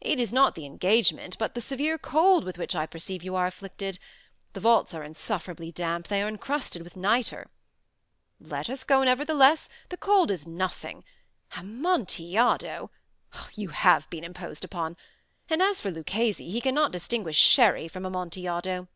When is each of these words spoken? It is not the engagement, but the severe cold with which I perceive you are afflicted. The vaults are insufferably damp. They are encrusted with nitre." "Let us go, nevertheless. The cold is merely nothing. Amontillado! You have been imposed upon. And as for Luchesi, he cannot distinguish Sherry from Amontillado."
It 0.00 0.18
is 0.18 0.32
not 0.32 0.56
the 0.56 0.66
engagement, 0.66 1.38
but 1.38 1.54
the 1.54 1.60
severe 1.60 1.96
cold 1.96 2.42
with 2.42 2.58
which 2.58 2.74
I 2.74 2.84
perceive 2.84 3.22
you 3.22 3.36
are 3.36 3.46
afflicted. 3.46 4.00
The 4.54 4.58
vaults 4.60 4.92
are 4.92 5.04
insufferably 5.04 5.70
damp. 5.70 6.08
They 6.08 6.20
are 6.20 6.26
encrusted 6.26 6.82
with 6.82 6.96
nitre." 6.96 7.46
"Let 8.40 8.68
us 8.68 8.82
go, 8.82 9.04
nevertheless. 9.04 9.68
The 9.88 9.96
cold 9.96 10.32
is 10.32 10.48
merely 10.48 10.58
nothing. 10.58 11.04
Amontillado! 11.56 12.90
You 13.54 13.68
have 13.68 14.10
been 14.10 14.24
imposed 14.24 14.64
upon. 14.64 14.96
And 15.48 15.62
as 15.62 15.80
for 15.80 15.92
Luchesi, 15.92 16.50
he 16.50 16.60
cannot 16.60 16.90
distinguish 16.90 17.36
Sherry 17.38 17.86
from 17.86 18.04
Amontillado." 18.04 18.88